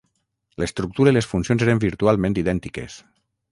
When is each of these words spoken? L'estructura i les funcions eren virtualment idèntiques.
L'estructura 0.63 1.13
i 1.13 1.17
les 1.17 1.29
funcions 1.35 1.67
eren 1.67 1.83
virtualment 1.85 2.39
idèntiques. 2.45 3.01